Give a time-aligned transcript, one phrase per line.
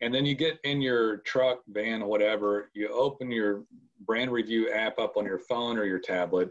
[0.00, 3.64] and then you get in your truck, van, whatever, you open your
[4.06, 6.50] brand review app up on your phone or your tablet,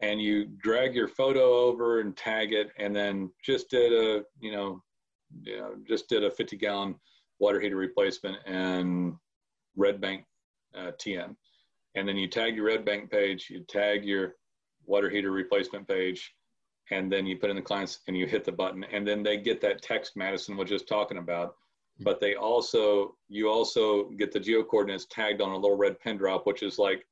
[0.00, 4.52] and you drag your photo over and tag it, and then just did a, you
[4.52, 4.82] know,
[5.42, 6.94] you know just did a 50 gallon
[7.38, 9.14] water heater replacement and
[9.76, 10.24] Red Bank
[10.76, 11.34] uh, TN.
[11.96, 14.34] And then you tag your Red Bank page, you tag your
[14.86, 16.34] water heater replacement page,
[16.92, 19.38] and then you put in the clients and you hit the button, and then they
[19.38, 21.56] get that text Madison was just talking about
[22.00, 26.16] but they also you also get the geo coordinates tagged on a little red pin
[26.16, 27.04] drop which is like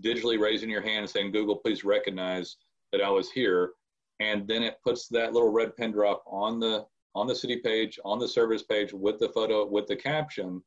[0.00, 2.56] digitally raising your hand and saying google please recognize
[2.92, 3.72] that i was here.
[4.20, 7.98] And then it puts that little red pin drop on the on the city page
[8.04, 10.62] on the service page with the photo with the caption.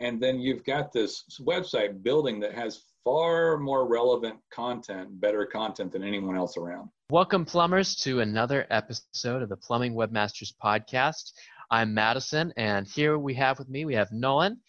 [0.00, 5.92] And then you've got this website building that has far more relevant content better content
[5.92, 6.90] than anyone else around.
[7.08, 11.32] Welcome plumbers to another episode of the plumbing webmasters podcast
[11.70, 14.60] I'm Madison, and here we have with me we have Nolen,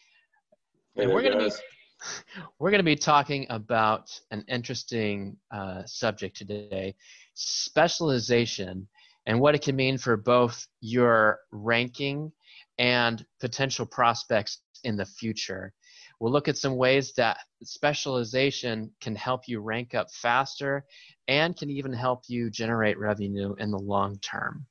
[0.96, 1.52] and we're gonna be
[2.60, 6.96] we're gonna be talking about an interesting uh, subject today:
[7.36, 8.88] specialization
[9.28, 12.32] and what it can mean for both your ranking
[12.80, 15.74] and potential prospects in the future.
[16.20, 20.86] We'll look at some ways that specialization can help you rank up faster
[21.28, 24.66] and can even help you generate revenue in the long term.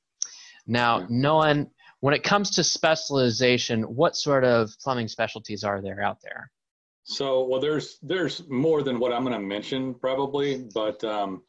[0.67, 6.19] Now, Nolen, when it comes to specialization, what sort of plumbing specialties are there out
[6.23, 6.51] there?
[7.05, 11.43] So, well, there's there's more than what I'm going to mention probably, but um,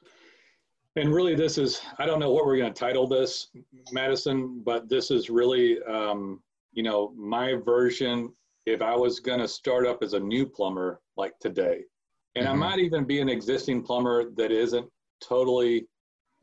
[0.95, 3.47] and really this is I don't know what we're going to title this,
[3.91, 6.41] Madison, but this is really um,
[6.73, 8.31] you know my version.
[8.65, 11.81] If I was going to start up as a new plumber like today,
[12.35, 12.63] and mm-hmm.
[12.63, 14.87] I might even be an existing plumber that isn't
[15.21, 15.87] totally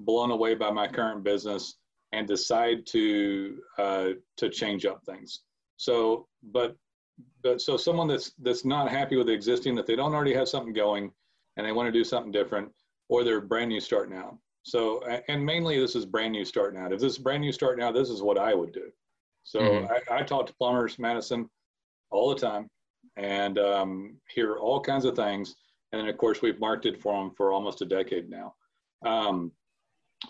[0.01, 1.77] blown away by my current business
[2.15, 5.41] and decide to uh, to change up things.
[5.77, 6.77] So, but
[7.43, 10.49] but so someone that's that's not happy with the existing, that they don't already have
[10.49, 11.11] something going,
[11.57, 12.71] and they want to do something different,
[13.09, 14.37] or they're brand new starting out.
[14.63, 16.93] So, and mainly this is brand new starting out.
[16.93, 18.91] If this is brand new starting out, this is what I would do.
[19.43, 20.13] So mm-hmm.
[20.13, 21.51] I, I, talk to plumbers, Madison,
[22.11, 22.71] all the time,
[23.19, 25.55] and um, hear all kinds of things.
[25.93, 28.55] And then, of course, we've marketed for them for almost a decade now.
[29.05, 29.53] Um,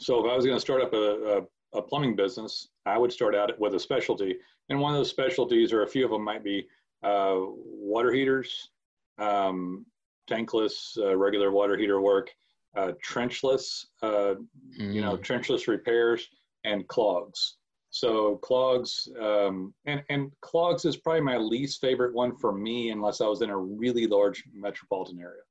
[0.00, 1.42] so if I was going to start up a, a
[1.74, 4.36] a plumbing business, I would start out with a specialty.
[4.68, 6.66] And one of those specialties, or a few of them, might be
[7.02, 8.70] uh, water heaters,
[9.18, 9.84] um,
[10.28, 12.30] tankless, uh, regular water heater work,
[12.76, 14.46] uh, trenchless, mm.
[14.78, 15.24] you know, mm.
[15.24, 16.28] trenchless repairs,
[16.64, 17.56] and clogs.
[17.90, 23.20] So clogs, um, and, and clogs is probably my least favorite one for me, unless
[23.20, 25.42] I was in a really large metropolitan area.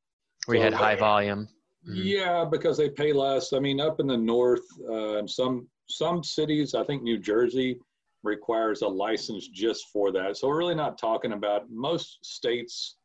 [0.45, 1.47] Where you had high volume.
[1.87, 1.93] Mm.
[1.95, 3.53] Yeah, because they pay less.
[3.53, 5.67] I mean, up in the north, uh, some
[5.97, 7.79] some cities, I think New Jersey
[8.23, 10.37] requires a license just for that.
[10.37, 12.95] So we're really not talking about most states.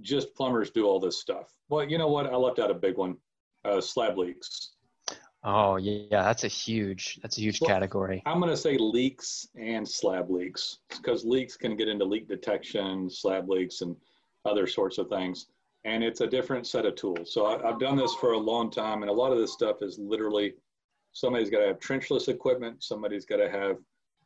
[0.00, 1.54] Just plumbers do all this stuff.
[1.68, 2.26] Well, you know what?
[2.26, 3.16] I left out a big one:
[3.64, 4.72] uh, slab leaks.
[5.44, 8.22] Oh yeah, that's a huge that's a huge well, category.
[8.26, 13.10] I'm going to say leaks and slab leaks because leaks can get into leak detection,
[13.10, 13.96] slab leaks, and
[14.44, 15.46] other sorts of things.
[15.84, 17.34] And it's a different set of tools.
[17.34, 19.82] So I, have done this for a long time, and a lot of this stuff
[19.82, 20.54] is literally
[21.12, 23.76] somebody's got to have trenchless equipment, somebody's got to have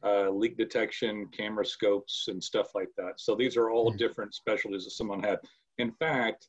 [0.04, 3.14] uh, leak detection, camera scopes, and stuff like that.
[3.16, 3.98] So these are all mm-hmm.
[3.98, 5.38] different specialties that someone had.
[5.78, 6.48] In fact,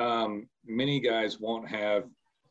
[0.00, 2.04] um, many guys won't have,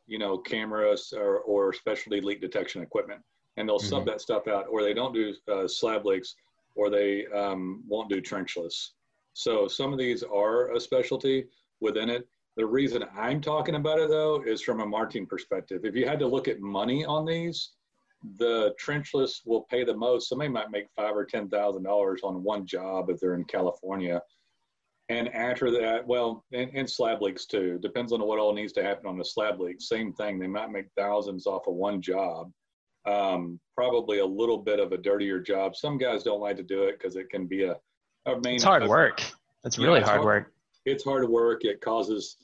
[0.08, 3.22] you know, cameras or, or specialty leak detection equipment,
[3.58, 3.88] and they'll mm-hmm.
[3.88, 6.36] sub that stuff out, or they don't do uh, slab leaks,
[6.76, 8.90] or they um, won't do trenchless.
[9.34, 11.46] So some of these are a specialty
[11.80, 12.28] within it.
[12.56, 15.82] The reason I'm talking about it though is from a marketing perspective.
[15.84, 17.72] If you had to look at money on these,
[18.38, 20.30] the trenchless will pay the most.
[20.30, 24.22] Somebody might make five or ten thousand dollars on one job if they're in California.
[25.10, 27.78] And after that, well, and, and, slab leaks too.
[27.82, 29.82] Depends on what all needs to happen on the slab leak.
[29.82, 30.40] Same thing.
[30.40, 32.50] They might make thousands off of one job.
[33.06, 35.76] Um, probably a little bit of a dirtier job.
[35.76, 37.76] Some guys don't like to do it because it can be a,
[38.28, 38.56] a main.
[38.56, 39.22] It's hard work.
[39.66, 40.53] It's really hard, hard work
[40.86, 41.64] it's hard to work.
[41.64, 42.38] It causes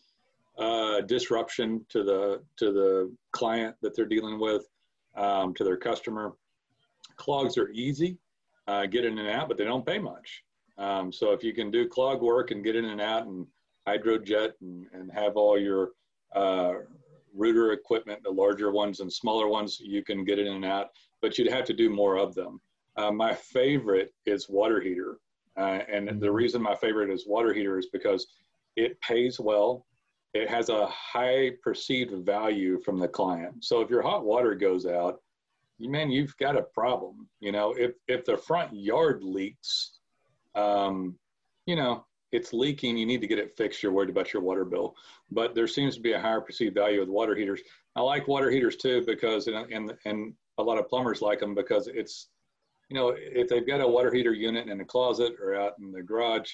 [0.58, 4.68] uh, disruption to the to the client that they're dealing with,
[5.16, 6.34] um, to their customer.
[7.16, 8.18] Clogs are easy,
[8.68, 10.44] uh, get in and out, but they don't pay much.
[10.78, 13.46] Um, so if you can do clog work and get in and out and
[13.88, 15.92] hydrojet and, and have all your
[16.34, 16.74] uh,
[17.34, 20.88] rooter equipment, the larger ones and smaller ones, you can get in and out,
[21.22, 22.62] but you'd have to do more of them.
[22.96, 25.20] Uh, my favorite is water heater.
[25.60, 26.20] Uh, and mm-hmm.
[26.20, 28.28] the reason my favorite is water heater is because
[28.76, 29.86] it pays well.
[30.34, 33.64] It has a high perceived value from the client.
[33.64, 35.20] So if your hot water goes out,
[35.80, 37.28] man, you've got a problem.
[37.40, 40.00] You know, if if the front yard leaks,
[40.56, 41.16] um,
[41.66, 42.98] you know, it's leaking.
[42.98, 43.82] You need to get it fixed.
[43.82, 44.96] You're worried about your water bill,
[45.32, 47.62] but there seems to be a higher perceived value with water heaters.
[47.96, 51.56] I like water heaters too because and and and a lot of plumbers like them
[51.56, 52.28] because it's,
[52.90, 55.92] you know, if they've got a water heater unit in a closet or out in
[55.92, 56.52] the garage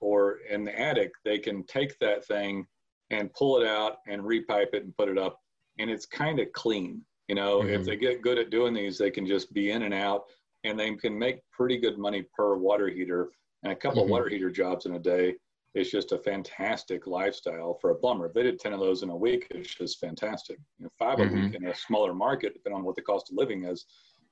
[0.00, 2.66] or in the attic, they can take that thing
[3.10, 5.40] and pull it out and repipe it and put it up,
[5.78, 7.68] and it's kind of clean you know, mm-hmm.
[7.68, 10.24] if they get good at doing these, they can just be in and out
[10.64, 13.30] and they can make pretty good money per water heater.
[13.62, 14.06] And a couple mm-hmm.
[14.06, 15.36] of water heater jobs in a day
[15.74, 18.26] is just a fantastic lifestyle for a plumber.
[18.26, 20.58] If they did 10 of those in a week, it's just fantastic.
[20.80, 21.38] You know, 5 mm-hmm.
[21.38, 23.86] a week in a smaller market, depending on what the cost of living is,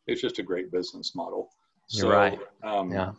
[0.09, 1.51] it's just a great business model.
[1.91, 2.39] You're so, right.
[2.65, 3.13] Um, yeah.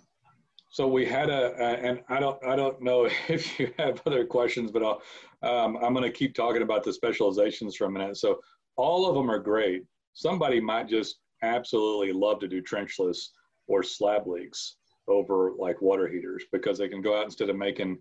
[0.71, 4.25] So we had a, a, and I don't, I don't know if you have other
[4.25, 5.01] questions, but I'll,
[5.41, 8.17] um, I'm going to keep talking about the specializations for a minute.
[8.17, 8.39] So
[8.75, 9.83] all of them are great.
[10.13, 13.29] Somebody might just absolutely love to do trenchless
[13.67, 14.75] or slab leaks
[15.07, 17.97] over like water heaters because they can go out instead of making,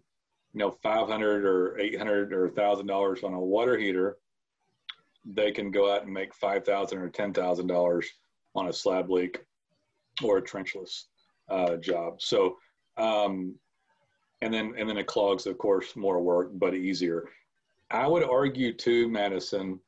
[0.53, 4.17] you know, 500 or 800 or $1,000 on a water heater,
[5.25, 8.05] they can go out and make 5,000 or $10,000
[8.59, 9.45] on a slab leak
[10.23, 11.05] or a trenchless
[11.49, 12.21] uh, job.
[12.21, 12.57] So,
[12.97, 13.55] um,
[14.43, 17.29] and then and then it clogs, of course, more work but easier.
[17.91, 19.81] I would argue too, Madison,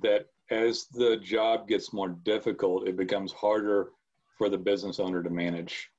[0.00, 3.90] that as the job gets more difficult, it becomes harder
[4.38, 5.90] for the business owner to manage.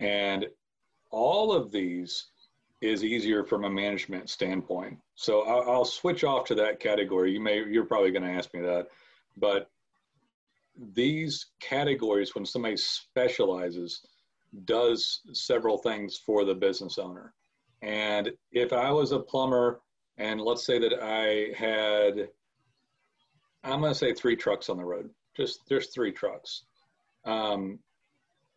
[0.00, 0.46] And
[1.10, 2.26] all of these
[2.80, 4.98] is easier from a management standpoint.
[5.14, 7.32] So I'll, I'll switch off to that category.
[7.32, 8.88] You may, you're probably going to ask me that,
[9.36, 9.70] but
[10.94, 14.06] these categories, when somebody specializes,
[14.64, 17.34] does several things for the business owner.
[17.82, 19.80] And if I was a plumber,
[20.18, 22.28] and let's say that I had
[23.66, 25.10] I'm going to say three trucks on the road.
[25.36, 26.64] Just there's three trucks,
[27.24, 27.78] um,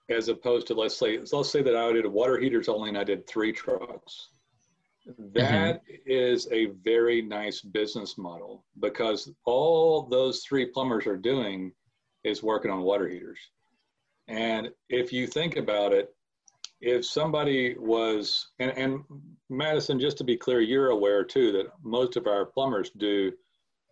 [0.09, 3.03] as opposed to let's say let's say that I did water heaters only and I
[3.03, 4.29] did three trucks.
[5.33, 5.93] That mm-hmm.
[6.05, 11.73] is a very nice business model because all those three plumbers are doing
[12.23, 13.39] is working on water heaters.
[14.27, 16.13] And if you think about it,
[16.81, 19.03] if somebody was, and, and
[19.49, 23.31] Madison, just to be clear, you're aware too that most of our plumbers do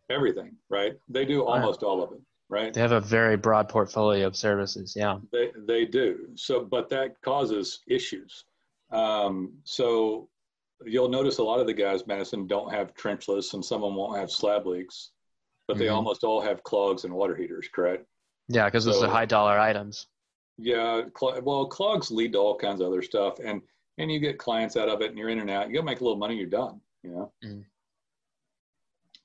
[0.10, 0.94] everything, right?
[1.10, 2.74] They do almost all of it, right?
[2.74, 4.94] They have a very broad portfolio of services.
[4.96, 5.18] Yeah.
[5.32, 6.30] They, they do.
[6.36, 8.46] So, but that causes issues.
[8.92, 10.30] Um, so
[10.86, 13.96] you'll notice a lot of the guys, Madison, don't have trenchless and some of them
[13.96, 15.12] won't have slab leaks,
[15.68, 15.84] but mm-hmm.
[15.84, 18.06] they almost all have clogs and water heaters, correct?
[18.48, 20.08] Yeah, because so, those are high dollar items.
[20.58, 21.04] Yeah.
[21.18, 23.40] Cl- well, clogs lead to all kinds of other stuff.
[23.44, 23.62] And,
[23.98, 25.68] and you get clients out of it and you're in and out.
[25.68, 27.32] You got to make a little money, you're done, you know?
[27.44, 27.64] Mm.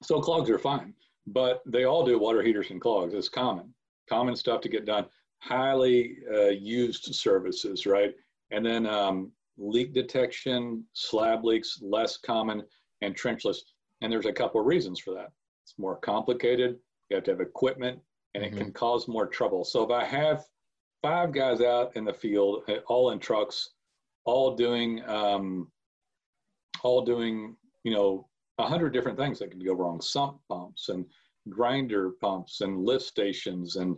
[0.03, 0.95] So clogs are fine,
[1.27, 3.15] but they all do water heaters and clogs.
[3.15, 3.73] It's common,
[4.09, 5.07] common stuff to get done.
[5.39, 8.15] Highly uh, used services, right?
[8.51, 12.65] And then um, leak detection, slab leaks, less common,
[13.01, 13.59] and trenchless.
[14.01, 15.31] And there's a couple of reasons for that.
[15.65, 16.79] It's more complicated.
[17.09, 18.01] You have to have equipment,
[18.35, 18.57] and mm-hmm.
[18.57, 19.65] it can cause more trouble.
[19.65, 20.45] So if I have
[21.03, 23.71] five guys out in the field, uh, all in trucks,
[24.25, 25.71] all doing, um,
[26.83, 30.01] all doing, you know, a hundred different things that can go wrong.
[30.01, 31.05] Sump pumps and
[31.49, 33.97] grinder pumps and lift stations and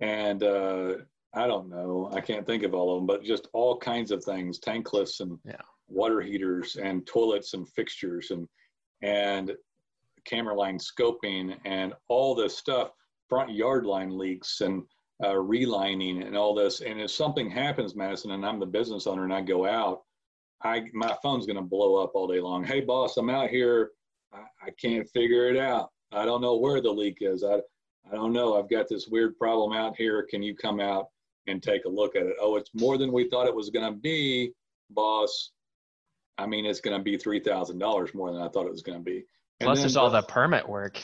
[0.00, 0.94] and uh,
[1.34, 2.10] I don't know.
[2.12, 5.38] I can't think of all of them, but just all kinds of things, tankless and
[5.44, 5.60] yeah.
[5.88, 8.48] water heaters and toilets and fixtures and
[9.02, 9.52] and
[10.24, 12.90] camera line scoping and all this stuff,
[13.30, 14.82] front yard line leaks and
[15.24, 16.80] uh, relining and all this.
[16.80, 20.02] And if something happens, Madison, and I'm the business owner and I go out,
[20.62, 22.64] I my phone's going to blow up all day long.
[22.64, 23.92] Hey, boss, I'm out here.
[24.32, 25.90] I, I can't figure it out.
[26.12, 27.42] I don't know where the leak is.
[27.42, 27.60] I
[28.10, 28.58] I don't know.
[28.58, 30.26] I've got this weird problem out here.
[30.28, 31.06] Can you come out
[31.46, 32.36] and take a look at it?
[32.40, 34.52] Oh, it's more than we thought it was going to be,
[34.90, 35.52] boss.
[36.38, 38.82] I mean, it's going to be three thousand dollars more than I thought it was
[38.82, 39.24] going to be.
[39.60, 41.00] And Plus, there's all the permit work.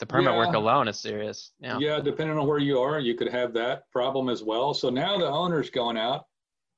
[0.00, 1.52] The permit yeah, work alone is serious.
[1.60, 1.78] Yeah.
[1.78, 4.74] Yeah, depending on where you are, you could have that problem as well.
[4.74, 6.24] So now the owner's going out,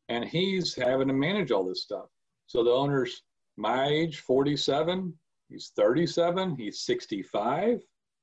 [0.08, 2.06] and he's having to manage all this stuff.
[2.46, 3.22] So the owner's
[3.56, 5.14] my age, 47,
[5.48, 7.80] he's 37, he's 65,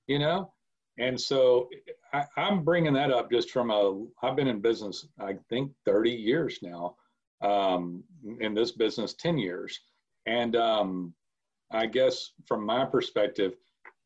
[0.07, 0.53] you know?
[0.99, 1.69] And so
[2.13, 6.11] I, am bringing that up just from a, I've been in business, I think 30
[6.11, 6.95] years now,
[7.41, 8.03] um,
[8.39, 9.79] in this business 10 years.
[10.27, 11.13] And um,
[11.71, 13.55] I guess from my perspective,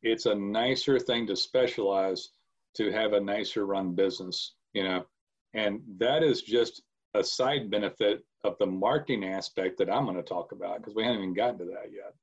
[0.01, 2.29] it's a nicer thing to specialize
[2.75, 5.05] to have a nicer run business, you know?
[5.53, 6.83] And that is just
[7.15, 11.03] a side benefit of the marketing aspect that I'm going to talk about because we
[11.03, 12.13] haven't even gotten to that yet.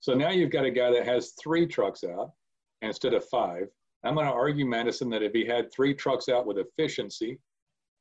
[0.00, 2.30] So now you've got a guy that has three trucks out
[2.82, 3.66] instead of five.
[4.04, 7.38] I'm going to argue, Madison, that if he had three trucks out with efficiency,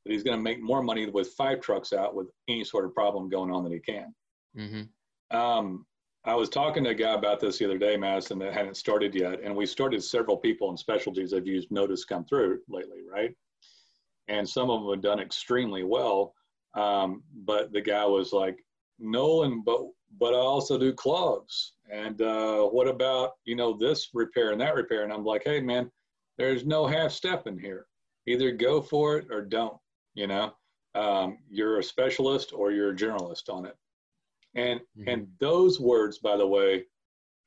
[0.06, 2.94] that he's going to make more money with five trucks out with any sort of
[2.94, 4.14] problem going on that he can.
[4.58, 5.38] Mm-hmm.
[5.38, 5.86] Um,
[6.28, 9.16] I was talking to a guy about this the other day, Madison, that hadn't started
[9.16, 13.34] yet, and we started several people in specialties have used Notice come through lately, right?
[14.28, 16.34] And some of them have done extremely well.
[16.74, 18.58] Um, but the guy was like,
[19.00, 19.80] Nolen, but
[20.20, 21.74] but I also do clogs.
[21.90, 25.04] And uh, what about you know this repair and that repair?
[25.04, 25.90] And I'm like, hey man,
[26.38, 27.86] there's no half step in here.
[28.26, 29.78] Either go for it or don't.
[30.14, 30.52] You know,
[30.94, 33.78] um, you're a specialist or you're a generalist on it.
[34.56, 35.08] And mm-hmm.
[35.08, 36.86] and those words, by the way,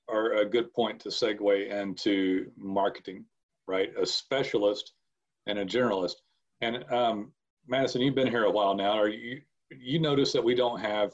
[0.08, 3.24] are a good point to segue into marketing,
[3.66, 3.90] right?
[4.00, 4.92] A specialist
[5.46, 6.14] and a generalist.
[6.60, 7.32] And um,
[7.66, 8.92] Madison, you've been here a while now.
[8.92, 9.40] Are you
[9.70, 11.12] you notice that we don't have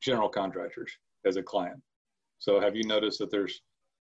[0.00, 0.92] general contractors
[1.24, 1.80] as a client.
[2.38, 3.60] So have you noticed that there's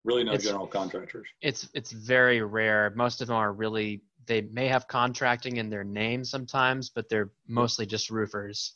[0.04, 1.28] really no it's, general contractors?
[1.42, 2.92] It's it's very rare.
[2.96, 7.32] Most of them are really they may have contracting in their name sometimes, but they're
[7.48, 8.74] mostly just roofers.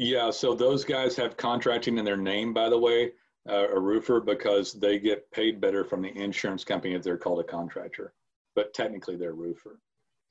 [0.00, 3.10] Yeah, so those guys have contracting in their name, by the way,
[3.48, 7.40] uh, a roofer, because they get paid better from the insurance company if they're called
[7.40, 8.12] a contractor.
[8.54, 9.80] But technically, they're a roofer.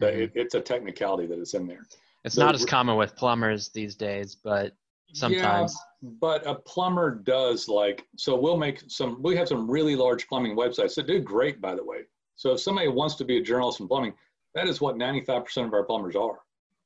[0.01, 0.21] Mm-hmm.
[0.21, 1.85] It, it's a technicality that is in there.
[2.23, 4.71] It's not as common with plumbers these days, but
[5.11, 5.77] sometimes.
[6.01, 10.27] Yeah, but a plumber does like so we'll make some we have some really large
[10.29, 12.03] plumbing websites that do great by the way.
[12.35, 14.13] So if somebody wants to be a journalist in plumbing,
[14.55, 16.39] that is what 95% of our plumbers are.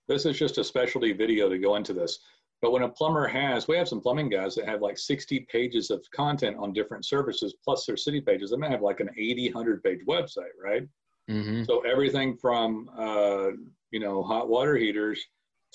[0.07, 2.19] This is just a specialty video to go into this.
[2.61, 5.89] But when a plumber has, we have some plumbing guys that have like 60 pages
[5.89, 8.51] of content on different services plus their city pages.
[8.51, 10.87] They may have like an 80, 100 page website, right?
[11.29, 11.63] Mm-hmm.
[11.63, 13.51] So everything from, uh,
[13.89, 15.19] you know, hot water heaters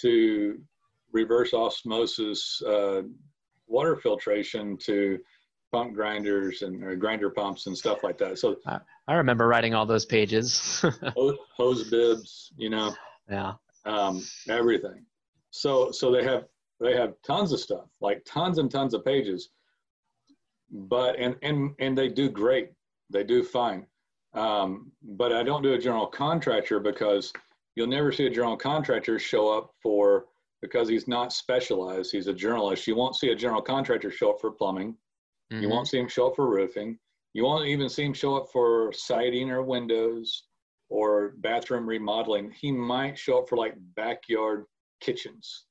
[0.01, 0.61] to
[1.13, 3.03] reverse osmosis uh,
[3.67, 5.19] water filtration to
[5.73, 8.39] pump grinders and grinder pumps and stuff like that.
[8.39, 8.57] So
[9.09, 10.81] I remember writing all those pages.
[11.17, 12.95] hose, hose, bibs, you know.
[13.29, 13.55] Yeah.
[13.85, 15.05] Um, everything.
[15.51, 16.45] So so they have
[16.81, 19.51] they have tons of stuff, like tons and tons of pages.
[20.71, 22.71] But and and and they do great.
[23.11, 23.87] They do fine.
[24.35, 27.33] Um, but I don't do a general contractor because
[27.75, 30.27] you'll never see a general contractor show up for
[30.61, 32.11] because he's not specialized.
[32.13, 32.87] He's a journalist.
[32.87, 34.97] You won't see a general contractor show up for plumbing.
[35.53, 35.63] Mm-hmm.
[35.63, 36.99] You won't see him show up for roofing.
[37.33, 40.45] You won't even see him show up for siding or windows
[40.89, 42.51] or bathroom remodeling.
[42.51, 44.65] He might show up for like backyard
[45.01, 45.66] kitchens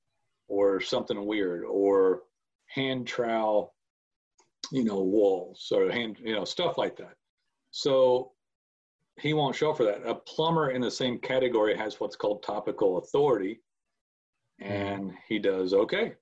[0.47, 2.23] or something weird or
[2.67, 3.73] hand trowel,
[4.71, 7.13] you know, walls or hand, you know, stuff like that.
[7.71, 8.31] So
[9.19, 10.05] he won't show for that.
[10.05, 13.61] A plumber in the same category has what's called topical authority
[14.59, 16.13] and he does okay.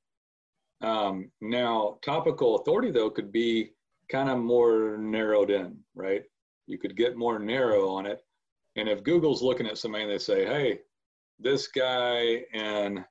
[0.82, 3.72] Um, now, topical authority though could be
[4.12, 6.24] kind of more narrowed in, right?
[6.68, 8.22] You could get more narrow on it.
[8.75, 10.80] And if Google's looking at somebody and they say, hey,
[11.39, 13.03] this guy and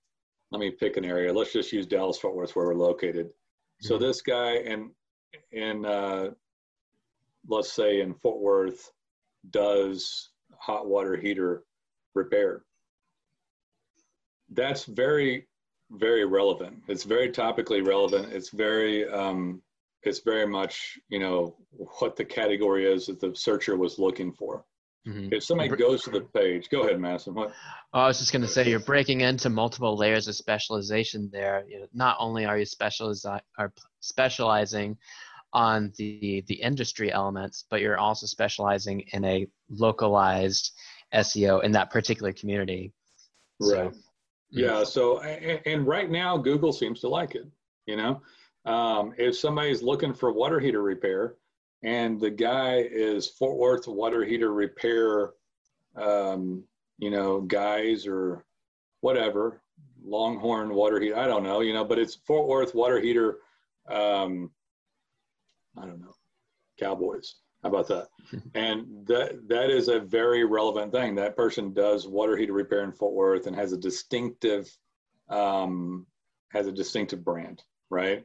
[0.52, 1.32] let me pick an area.
[1.32, 3.26] Let's just use Dallas Fort Worth where we're located.
[3.26, 3.86] Mm-hmm.
[3.86, 4.90] So this guy in
[5.50, 6.30] in uh,
[7.48, 8.92] let's say in Fort Worth
[9.50, 11.64] does hot water heater
[12.14, 12.62] repair
[14.52, 15.46] that's very
[15.92, 19.60] very relevant it's very topically relevant it's very um,
[20.04, 21.56] it's very much you know
[21.98, 24.64] what the category is that the searcher was looking for
[25.06, 25.32] mm-hmm.
[25.32, 27.52] if somebody goes to the page go ahead madison what
[27.92, 31.64] oh, i was just going to say you're breaking into multiple layers of specialization there
[31.68, 34.96] you know, not only are you specialize, are specializing
[35.52, 40.72] on the the industry elements but you're also specializing in a localized
[41.14, 42.92] seo in that particular community
[43.60, 43.98] right so,
[44.52, 44.84] yeah.
[44.84, 47.46] So, and, and, right now, Google seems to like it.
[47.86, 48.22] You know,
[48.70, 51.34] um, if somebody's looking for water heater repair,
[51.82, 55.32] and the guy is Fort Worth water heater repair,
[55.96, 56.64] um,
[56.98, 58.44] you know, guys or
[59.00, 59.62] whatever,
[60.04, 61.18] Longhorn water heater.
[61.18, 61.60] I don't know.
[61.60, 63.38] You know, but it's Fort Worth water heater.
[63.88, 64.50] Um,
[65.76, 66.14] I don't know,
[66.78, 67.36] Cowboys.
[67.62, 68.08] How about that?
[68.54, 71.14] and that that is a very relevant thing.
[71.14, 74.70] That person does water heater repair in Fort Worth and has a distinctive
[75.28, 76.06] um,
[76.50, 78.24] has a distinctive brand, right?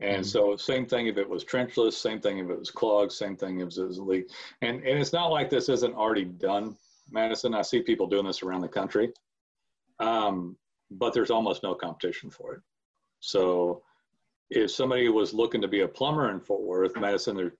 [0.00, 0.22] And mm-hmm.
[0.24, 3.60] so same thing if it was trenchless, same thing if it was clogged, same thing
[3.60, 4.30] if it was a leak.
[4.60, 6.76] And and it's not like this isn't already done,
[7.10, 7.54] Madison.
[7.54, 9.12] I see people doing this around the country.
[10.00, 10.56] Um,
[10.90, 12.60] but there's almost no competition for it.
[13.20, 13.82] So
[14.50, 17.52] if somebody was looking to be a plumber in Fort Worth, Madison, there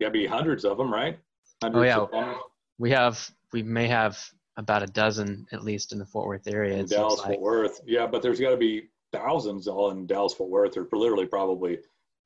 [0.00, 1.18] gotta be hundreds of them, right?
[1.62, 2.34] Hundreds oh yeah,
[2.78, 4.18] we have we may have
[4.56, 6.82] about a dozen at least in the Fort Worth area.
[6.84, 10.76] Dallas Fort Worth, yeah, but there's got to be thousands all in Dallas Fort Worth,
[10.76, 11.78] or literally probably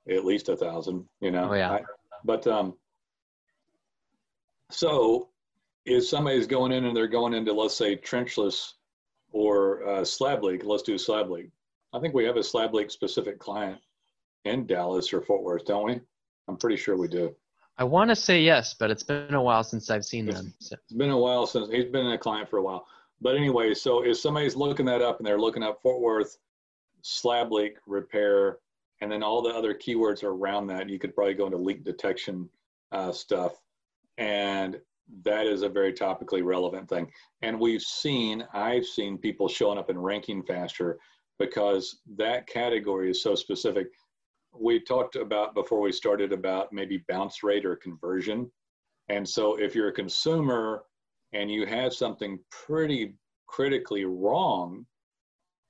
[0.08, 1.04] at least a thousand.
[1.20, 1.50] You know.
[1.50, 1.72] Oh yeah.
[1.72, 1.80] I,
[2.24, 2.74] but um,
[4.70, 5.28] so
[5.84, 8.72] if somebody's going in and they're going into, let's say, trenchless
[9.32, 11.50] or uh, slab leak, let's do slab leak.
[11.92, 13.78] I think we have a slab leak specific client
[14.44, 16.00] in Dallas or Fort Worth, don't we?
[16.48, 17.34] I'm pretty sure we do.
[17.76, 20.54] I want to say yes, but it's been a while since I've seen it's, them.
[20.60, 20.76] So.
[20.76, 22.86] It's been a while since he's been a client for a while.
[23.20, 26.36] But anyway, so if somebody's looking that up and they're looking up Fort Worth
[27.04, 28.58] slab leak repair,
[29.02, 32.48] and then all the other keywords around that, you could probably go into leak detection
[32.92, 33.60] uh, stuff.
[34.16, 34.80] And
[35.22, 37.10] that is a very topically relevant thing.
[37.42, 40.98] And we've seen, I've seen people showing up and ranking faster
[41.38, 43.88] because that category is so specific.
[44.58, 48.50] We talked about before we started about maybe bounce rate or conversion.
[49.10, 50.84] And so if you're a consumer
[51.34, 53.14] and you have something pretty
[53.46, 54.86] critically wrong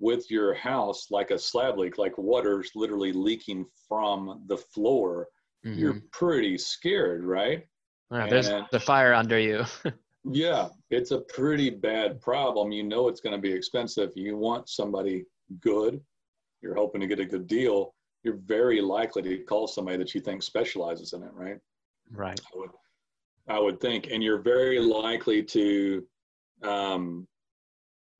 [0.04, 5.28] with your house, like a slab leak, like water's literally leaking from the floor,
[5.64, 5.78] mm-hmm.
[5.78, 7.66] you're pretty scared, right?
[8.12, 9.64] Yeah, there's and, the fire under you.
[10.30, 12.70] yeah, it's a pretty bad problem.
[12.70, 14.10] You know it's going to be expensive.
[14.14, 15.24] You want somebody
[15.62, 16.02] good.
[16.60, 17.94] You're hoping to get a good deal.
[18.24, 21.56] You're very likely to call somebody that you think specializes in it, right?
[22.12, 22.38] Right.
[22.54, 22.70] I would,
[23.48, 26.06] I would think, and you're very likely to
[26.62, 27.26] um,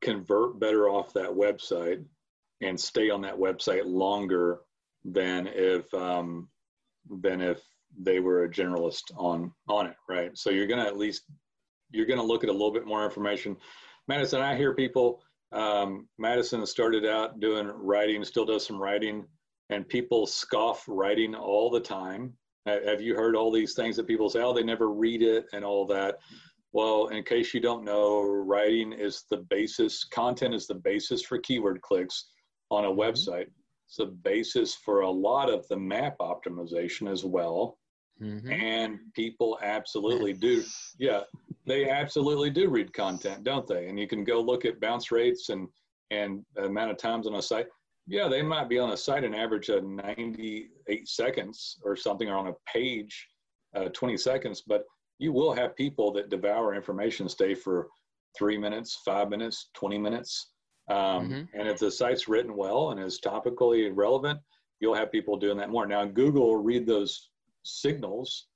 [0.01, 2.05] convert better off that website
[2.61, 4.61] and stay on that website longer
[5.05, 6.49] than if um,
[7.21, 7.61] than if
[7.99, 10.37] they were a generalist on on it, right?
[10.37, 11.25] So you're gonna at least
[11.91, 13.57] you're gonna look at a little bit more information.
[14.09, 15.23] Madison, I hear people.
[15.53, 19.25] Um, Madison started out doing writing, still does some writing,
[19.71, 22.35] and people scoff writing all the time.
[22.67, 24.41] Have you heard all these things that people say?
[24.41, 26.19] Oh, they never read it and all that.
[26.75, 30.02] Well, in case you don't know, writing is the basis.
[30.04, 32.26] Content is the basis for keyword clicks
[32.71, 33.00] on a mm-hmm.
[33.00, 33.47] website.
[33.87, 37.78] It's the basis for a lot of the map optimization as well.
[38.21, 38.50] Mm-hmm.
[38.50, 40.64] And people absolutely do.
[40.99, 41.21] Yeah,
[41.64, 43.87] they absolutely do read content, don't they?
[43.87, 45.69] And you can go look at bounce rates and
[46.11, 47.66] and amount of times on a site.
[48.07, 52.37] Yeah, they might be on a site an average of 98 seconds or something, or
[52.37, 53.29] on a page,
[53.75, 54.62] uh, 20 seconds.
[54.66, 54.85] But
[55.18, 57.88] you will have people that devour information, stay for
[58.37, 60.50] three minutes, five minutes, 20 minutes.
[60.90, 61.59] Um, mm-hmm.
[61.59, 64.40] And if the site's written well and is topically relevant,
[64.81, 65.87] you'll have people doing that more.
[65.87, 67.31] Now, Google will read those
[67.62, 68.46] signals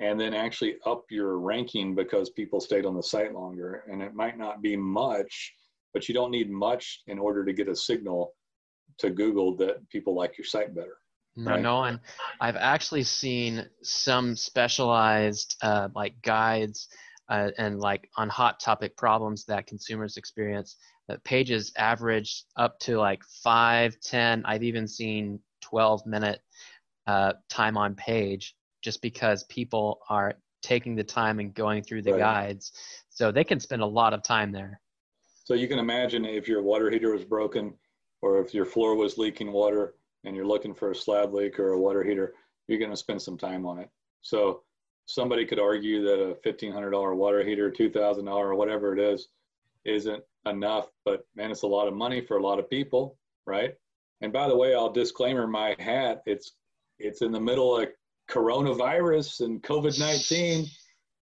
[0.00, 3.84] and then actually up your ranking because people stayed on the site longer.
[3.90, 5.54] And it might not be much,
[5.92, 8.32] but you don't need much in order to get a signal
[8.98, 10.98] to Google that people like your site better.
[11.38, 11.62] No, right?
[11.62, 12.00] no, and
[12.40, 16.88] I've actually seen some specialized uh, like guides
[17.28, 22.98] uh, and like on hot topic problems that consumers experience that pages average up to
[22.98, 24.44] like five, ten.
[24.46, 26.40] I've even seen 12 minute
[27.06, 32.12] uh, time on page just because people are taking the time and going through the
[32.12, 32.18] right.
[32.18, 32.72] guides.
[33.10, 34.80] So they can spend a lot of time there.
[35.44, 37.74] So you can imagine if your water heater was broken
[38.22, 41.72] or if your floor was leaking water and you're looking for a slab leak or
[41.72, 42.34] a water heater,
[42.66, 43.88] you're going to spend some time on it.
[44.20, 44.62] So
[45.06, 49.28] somebody could argue that a $1,500 water heater, $2,000 or whatever it is,
[49.84, 53.74] isn't enough, but man, it's a lot of money for a lot of people, right?
[54.20, 56.22] And by the way, I'll disclaimer my hat.
[56.26, 56.52] It's
[56.98, 57.88] it's in the middle of
[58.28, 60.66] coronavirus and COVID nineteen,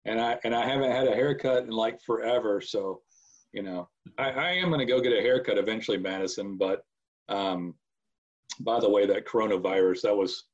[0.04, 2.61] and I and I haven't had a haircut in like forever.
[2.61, 3.02] So,
[3.52, 6.57] you know, I, I am going to go get a haircut eventually, Madison.
[6.57, 6.85] But
[7.28, 7.74] um,
[8.61, 10.45] by the way, that coronavirus that was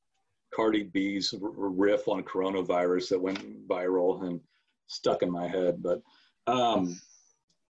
[0.53, 4.39] Cardi B's riff on coronavirus that went viral and
[4.87, 5.81] stuck in my head.
[5.81, 6.01] But
[6.47, 6.99] um,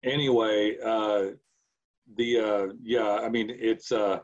[0.03, 1.31] anyway, uh,
[2.15, 4.19] the uh, yeah, I mean it's uh,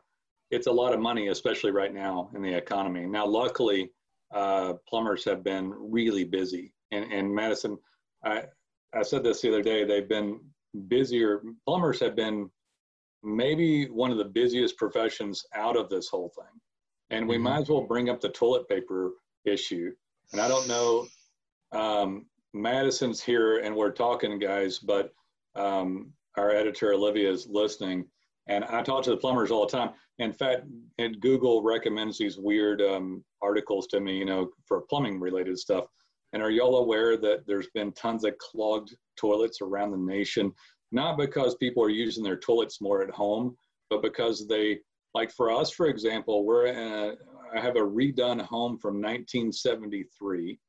[0.52, 3.06] it's a lot of money, especially right now in the economy.
[3.06, 3.92] Now, luckily,
[4.34, 6.74] uh, plumbers have been really busy.
[6.92, 7.78] And, and Madison,
[8.24, 8.44] I,
[8.94, 10.40] I said this the other day, they've been
[10.88, 11.42] busier.
[11.66, 12.50] Plumbers have been
[13.26, 16.62] maybe one of the busiest professions out of this whole thing.
[17.10, 17.44] And we mm-hmm.
[17.44, 19.14] might as well bring up the toilet paper
[19.46, 19.92] issue.
[20.32, 21.08] And I don't know,
[21.72, 25.14] um, Madison's here and we're talking, guys, but
[25.56, 28.06] um, our editor Olivia is listening.
[28.48, 29.92] And I talk to the plumbers all the time.
[30.20, 30.64] In fact,
[30.98, 35.86] and Google recommends these weird um, articles to me, you know, for plumbing related stuff.
[36.32, 40.54] And are y'all aware that there's been tons of clogged toilets around the nation?
[40.92, 43.58] Not because people are using their toilets more at home,
[43.90, 44.80] but because they,
[45.14, 47.14] like for us, for example, we're in a,
[47.56, 50.60] I have a redone home from 1973.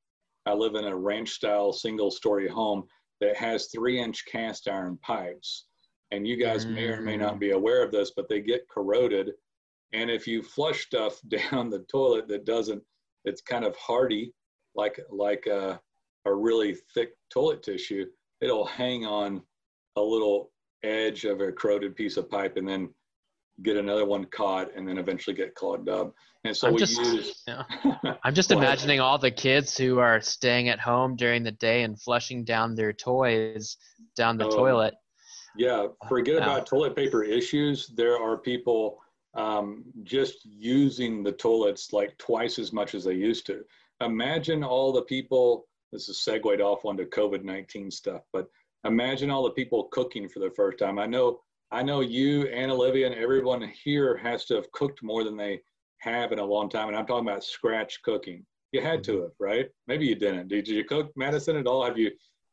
[0.46, 2.84] I live in a ranch style single story home
[3.20, 5.66] that has three inch cast iron pipes.
[6.12, 6.74] And you guys mm.
[6.74, 7.40] may or may not mm.
[7.40, 9.32] be aware of this, but they get corroded.
[9.92, 12.82] And if you flush stuff down the toilet that doesn't,
[13.24, 14.32] it's kind of hardy,
[14.74, 15.80] like like a,
[16.26, 18.06] a really thick toilet tissue,
[18.40, 19.42] it'll hang on
[19.96, 22.88] a little edge of a corroded piece of pipe and then
[23.62, 26.14] get another one caught and then eventually get clogged up.
[26.44, 27.42] And so I'm we just, use.
[27.48, 27.62] yeah.
[28.24, 32.00] I'm just imagining all the kids who are staying at home during the day and
[32.00, 33.76] flushing down their toys
[34.16, 34.94] down the Oh, toilet.
[35.56, 36.42] Yeah, forget Yeah.
[36.42, 37.88] about toilet paper issues.
[37.88, 38.98] There are people
[39.34, 43.64] um, just using the toilets like twice as much as they used to.
[44.00, 45.66] Imagine all the people.
[45.92, 48.48] This is segued off onto COVID nineteen stuff, but
[48.84, 50.98] imagine all the people cooking for the first time.
[50.98, 55.24] I know, I know you and Olivia and everyone here has to have cooked more
[55.24, 55.60] than they
[56.00, 58.44] have in a long time, and I'm talking about scratch cooking.
[58.72, 59.66] You had to have, right?
[59.86, 60.48] Maybe you didn't.
[60.48, 61.84] Did you cook Madison at all?
[61.84, 62.10] Have you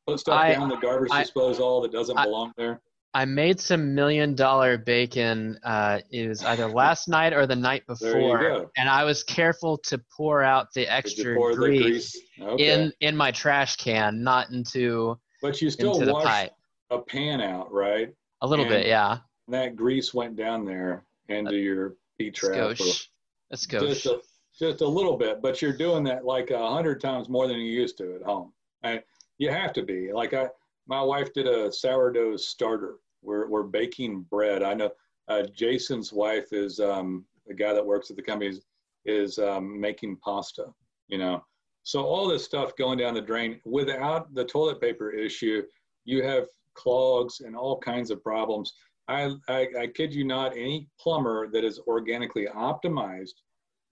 [0.07, 2.81] put stuff I- down the garbage I- disposal that doesn't I- belong there?
[3.15, 5.59] I made some million dollar bacon.
[5.63, 10.01] Uh, it was either last night or the night before, and I was careful to
[10.17, 12.21] pour out the extra pour the grease, grease?
[12.41, 12.71] Okay.
[12.71, 16.51] in in my trash can, not into but you still washed
[16.89, 18.11] a pan out, right?
[18.41, 19.19] A little And bit, yeah.
[19.49, 22.55] That grease went down there into your P trap.
[22.55, 23.07] Skosh.
[23.51, 24.21] A Just a,
[24.57, 27.71] just a little bit, but you're doing that like a hundred times more than you
[27.71, 28.53] used to at home.
[28.83, 29.03] And
[29.37, 30.13] you have to be.
[30.13, 30.47] Like I,
[30.87, 32.95] my wife did a sourdough starter.
[33.21, 34.63] We're we're baking bread.
[34.63, 34.91] I know
[35.27, 38.61] uh, Jason's wife is um, the guy that works at the company is,
[39.05, 40.67] is um, making pasta.
[41.09, 41.43] You know,
[41.83, 45.63] so all this stuff going down the drain without the toilet paper issue,
[46.05, 48.73] you have clogs and all kinds of problems.
[49.07, 53.33] I, I, I kid you not, any plumber that is organically optimized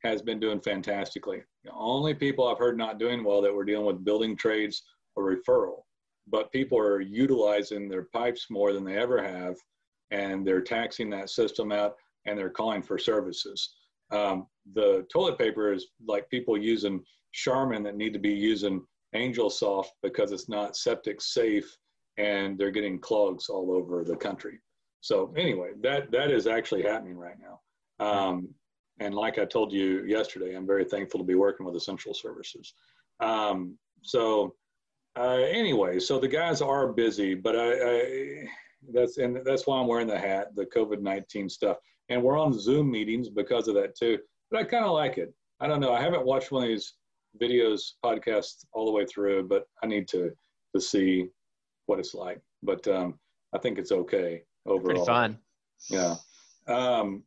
[0.03, 1.41] has been doing fantastically.
[1.63, 4.83] The only people I've heard not doing well that we're dealing with building trades
[5.15, 5.81] or referral,
[6.27, 9.55] but people are utilizing their pipes more than they ever have,
[10.11, 13.75] and they're taxing that system out and they're calling for services.
[14.11, 19.49] Um, the toilet paper is like people using Charmin that need to be using Angel
[19.49, 21.77] Soft because it's not septic safe
[22.17, 24.59] and they're getting clogs all over the country.
[25.01, 27.59] So anyway, that that is actually happening right now.
[28.05, 28.49] Um,
[28.99, 32.73] and like I told you yesterday, I'm very thankful to be working with Essential Services.
[33.19, 34.55] Um, so
[35.17, 38.49] uh, anyway, so the guys are busy, but I, I
[38.93, 41.77] that's and that's why I'm wearing the hat, the COVID nineteen stuff,
[42.09, 44.19] and we're on Zoom meetings because of that too.
[44.49, 45.33] But I kind of like it.
[45.59, 45.93] I don't know.
[45.93, 46.93] I haven't watched one of these
[47.39, 50.31] videos podcasts all the way through, but I need to
[50.73, 51.27] to see
[51.85, 52.41] what it's like.
[52.63, 53.19] But um,
[53.53, 54.85] I think it's okay overall.
[54.85, 55.37] Pretty fun.
[55.89, 56.15] Yeah.
[56.67, 57.23] Um,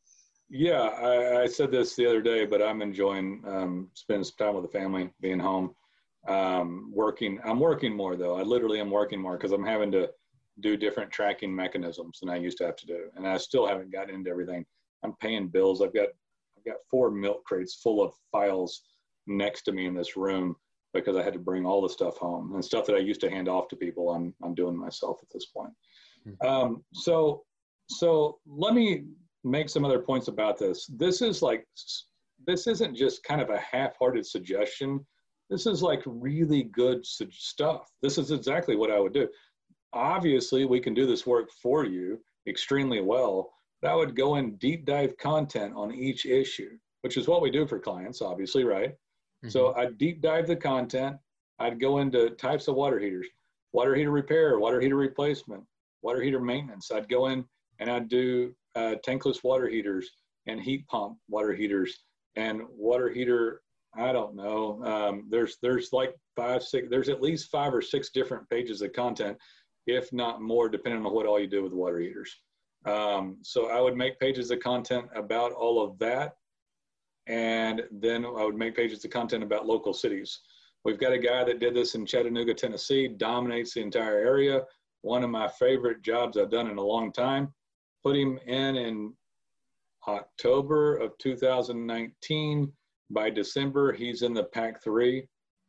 [0.48, 4.54] yeah, I, I said this the other day, but I'm enjoying um, spending some time
[4.54, 5.74] with the family, being home,
[6.28, 7.40] um, working.
[7.44, 8.36] I'm working more though.
[8.36, 10.10] I literally am working more because I'm having to
[10.60, 13.92] do different tracking mechanisms than I used to have to do, and I still haven't
[13.92, 14.64] gotten into everything.
[15.02, 15.82] I'm paying bills.
[15.82, 16.08] I've got
[16.56, 18.82] I've got four milk crates full of files
[19.26, 20.56] next to me in this room
[20.92, 23.30] because I had to bring all the stuff home and stuff that I used to
[23.30, 24.10] hand off to people.
[24.10, 25.72] I'm I'm doing myself at this point.
[26.46, 27.42] Um, so
[27.88, 29.04] so let me
[29.42, 30.86] make some other points about this.
[30.86, 31.66] This is like
[32.46, 35.04] this isn't just kind of a half-hearted suggestion.
[35.50, 37.90] This is like really good su- stuff.
[38.02, 39.28] This is exactly what I would do.
[39.92, 43.52] Obviously, we can do this work for you extremely well.
[43.84, 46.70] I would go in deep dive content on each issue,
[47.02, 48.94] which is what we do for clients, obviously, right?
[49.48, 51.16] So I'd deep dive the content.
[51.58, 53.26] I'd go into types of water heaters,
[53.72, 55.62] water heater repair, water heater replacement,
[56.02, 56.90] water heater maintenance.
[56.90, 57.44] I'd go in
[57.78, 60.10] and I'd do uh, tankless water heaters
[60.46, 62.04] and heat pump water heaters
[62.36, 63.62] and water heater.
[63.96, 64.82] I don't know.
[64.84, 66.88] Um, there's there's like five six.
[66.90, 69.38] There's at least five or six different pages of content,
[69.86, 72.34] if not more, depending on what all you do with water heaters.
[72.86, 76.34] Um, so I would make pages of content about all of that
[77.26, 80.40] and then I would make pages of content about local cities.
[80.84, 84.62] We've got a guy that did this in Chattanooga, Tennessee, dominates the entire area.
[85.00, 87.52] One of my favorite jobs I've done in a long time.
[88.02, 89.14] Put him in in
[90.06, 92.72] October of 2019.
[93.10, 95.26] By December, he's in the Pack 3.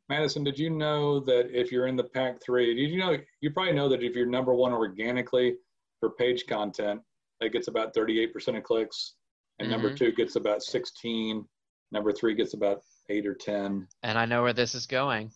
[0.09, 3.51] Madison, did you know that if you're in the Pack 3, did you know, you
[3.51, 5.55] probably know that if you're number one organically
[5.99, 7.01] for page content,
[7.39, 9.15] that gets about 38% of clicks
[9.59, 9.97] and number Mhm.
[9.97, 11.47] two gets about 16
[11.91, 15.31] number three gets about 8 or 10 And I know where this is going.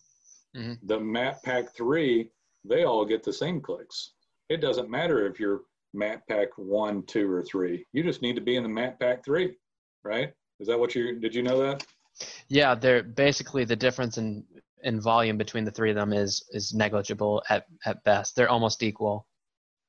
[0.54, 2.28] the map pack 3
[2.64, 4.12] they all get the same clicks
[4.48, 5.62] it doesn't matter if you're
[5.94, 9.24] map pack 1 2 or 3 you just need to be in the map pack
[9.24, 9.56] 3
[10.02, 11.86] right is that what you did you know that
[12.48, 14.44] Yeah, they're basically the difference in
[14.82, 18.34] in volume between the three of them is is negligible at at best.
[18.34, 19.26] They're almost equal.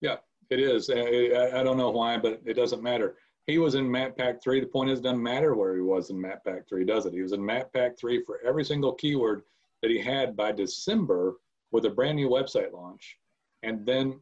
[0.01, 0.17] Yeah
[0.49, 4.17] it is I, I don't know why but it doesn't matter he was in map
[4.17, 6.85] pack 3 the point is it doesn't matter where he was in map pack 3
[6.85, 9.43] does it he was in map pack 3 for every single keyword
[9.81, 11.35] that he had by december
[11.71, 13.17] with a brand new website launch
[13.63, 14.19] And then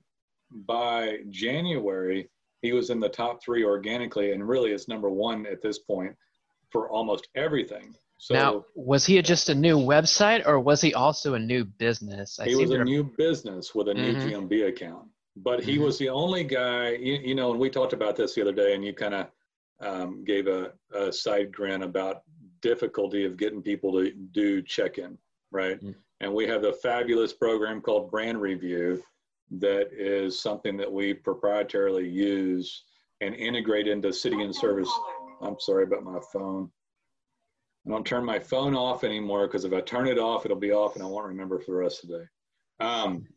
[0.51, 2.29] by January,
[2.62, 6.15] he was in the top three organically, and really is number one at this point
[6.71, 7.95] for almost everything.
[8.17, 12.39] So now, was he just a new website, or was he also a new business?
[12.39, 14.47] I he was a new business with a new mm-hmm.
[14.47, 15.84] GMB account, but he mm-hmm.
[15.84, 16.92] was the only guy.
[16.92, 19.28] You, you, know, and we talked about this the other day, and you kind of
[19.82, 22.24] um, gave a, a, side grin about
[22.62, 25.18] difficulty of getting people to do check-in,
[25.52, 25.78] right?
[25.78, 25.92] Mm-hmm.
[26.22, 29.02] And we have a fabulous program called Brand Review
[29.52, 32.84] that is something that we proprietarily use
[33.22, 34.92] and integrate into City and Service.
[35.42, 36.70] I'm sorry about my phone.
[37.88, 40.72] I don't turn my phone off anymore because if I turn it off, it'll be
[40.72, 42.26] off and I won't remember for the rest of the day.
[42.80, 43.28] Um,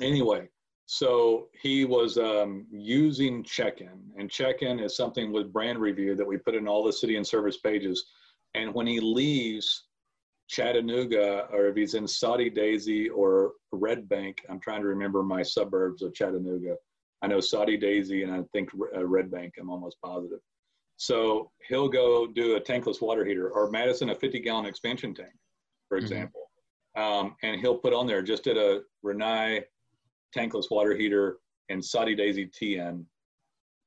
[0.00, 0.48] anyway,
[0.90, 6.38] so he was um, using check-in, and check-in is something with brand review that we
[6.38, 8.06] put in all the city and service pages.
[8.54, 9.84] And when he leaves
[10.48, 15.42] Chattanooga, or if he's in Soddy Daisy or Red Bank, I'm trying to remember my
[15.42, 16.76] suburbs of Chattanooga.
[17.20, 19.56] I know Soddy Daisy and I think uh, Red Bank.
[19.60, 20.40] I'm almost positive.
[20.96, 25.34] So he'll go do a tankless water heater or Madison a 50 gallon expansion tank,
[25.90, 26.06] for mm-hmm.
[26.06, 26.48] example.
[26.96, 27.26] Mm-hmm.
[27.26, 29.64] Um, and he'll put on there just did a Rinnai
[30.36, 31.38] tankless water heater
[31.68, 33.04] and Soddy Daisy TN,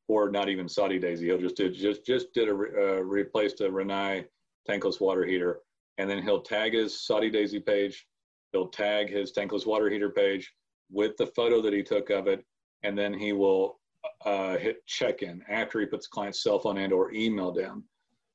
[0.08, 1.28] or not even Soddy Daisy.
[1.28, 4.26] He'll just did just just did a uh, replaced a Rinnai
[4.70, 5.60] tankless water heater,
[5.98, 8.06] and then he'll tag his Soddy Daisy page.
[8.52, 10.54] He'll tag his tankless water heater page
[10.92, 12.46] with the photo that he took of it,
[12.84, 13.80] and then he will
[14.26, 17.84] uh, hit check-in after he puts client's cell phone and or email down.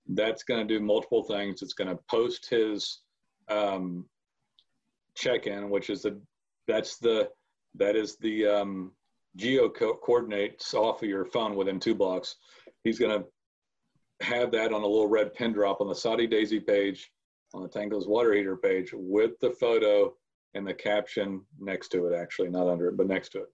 [0.08, 1.62] That's going to do multiple things.
[1.62, 3.02] It's going to post his
[3.48, 4.06] um,
[5.14, 6.20] check-in, which is the
[6.68, 7.28] that's the
[7.78, 8.92] that is the um,
[9.36, 12.36] geo co- coordinates off of your phone within two blocks.
[12.84, 13.26] He's going to
[14.26, 17.10] have that on a little red pin drop on the Soddy Daisy page,
[17.54, 20.12] on the Tankless water heater page with the photo
[20.54, 22.16] and the caption next to it.
[22.16, 23.48] Actually, not under it, but next to it.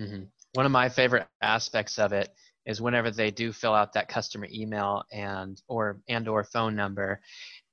[0.00, 0.24] Mm-hmm
[0.56, 2.30] one of my favorite aspects of it
[2.64, 7.20] is whenever they do fill out that customer email and or and or phone number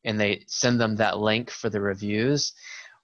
[0.04, 2.54] and they send them that link for the reviews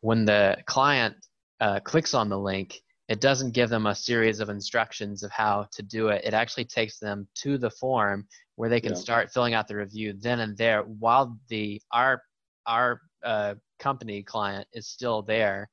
[0.01, 1.15] when the client
[1.61, 5.67] uh, clicks on the link it doesn't give them a series of instructions of how
[5.71, 8.99] to do it it actually takes them to the form where they can yeah.
[8.99, 12.21] start filling out the review then and there while the our
[12.67, 15.69] our uh, company client is still there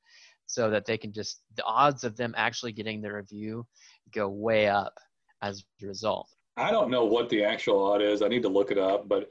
[0.47, 3.65] so that they can just the odds of them actually getting the review
[4.11, 4.93] go way up
[5.41, 6.27] as a result.
[6.55, 8.21] I don't know what the actual odd is.
[8.21, 9.29] I need to look it up, but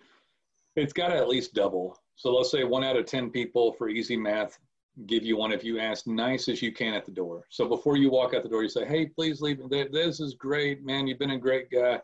[0.77, 1.99] it's got to at least double.
[2.15, 4.59] So let's say one out of 10 people for easy math
[5.07, 7.45] give you one if you ask nice as you can at the door.
[7.51, 9.61] So before you walk out the door, you say, hey, please leave.
[9.69, 11.07] This is great, man.
[11.07, 12.01] You've been a great guy.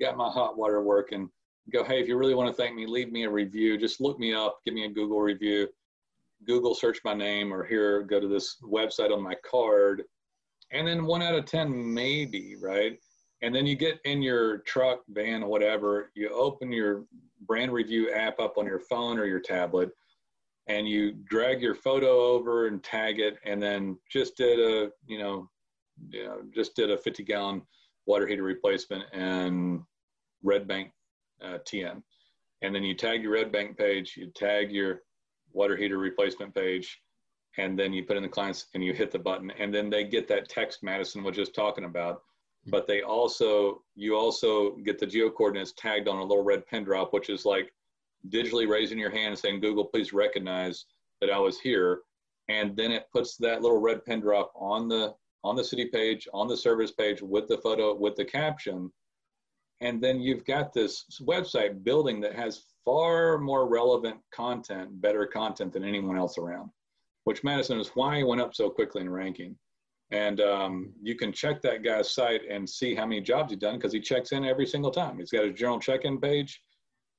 [0.00, 1.30] Got my hot water working.
[1.72, 3.78] Go, hey, if you really want to thank me, leave me a review.
[3.78, 5.68] Just look me up, give me a Google review.
[6.46, 10.02] Google search my name or here, go to this website on my card
[10.72, 12.98] and then one out of 10 maybe right
[13.42, 17.04] and then you get in your truck van whatever you open your
[17.46, 19.90] brand review app up on your phone or your tablet
[20.68, 25.18] and you drag your photo over and tag it and then just did a you
[25.18, 25.48] know
[26.10, 27.62] you know just did a 50 gallon
[28.06, 29.82] water heater replacement and
[30.42, 30.90] red bank
[31.42, 32.02] uh, tn
[32.62, 35.02] and then you tag your red bank page you tag your
[35.52, 37.00] water heater replacement page
[37.58, 39.50] and then you put in the clients and you hit the button.
[39.58, 42.22] And then they get that text madison was just talking about.
[42.68, 46.82] But they also you also get the geo coordinates tagged on a little red pin
[46.82, 47.72] drop which is like
[48.28, 50.86] digitally raising your hand and saying google please recognize
[51.20, 52.00] that i was here
[52.48, 56.26] and then it puts that little red pin drop on the on the city page
[56.32, 58.90] on the service page with the photo with the caption
[59.82, 65.72] and then you've got this website building that has far more relevant content better content
[65.72, 66.70] than anyone else around
[67.26, 69.56] which Madison is why he went up so quickly in ranking.
[70.12, 73.74] And um, you can check that guy's site and see how many jobs he's done
[73.74, 75.18] because he checks in every single time.
[75.18, 76.62] He's got a general check-in page,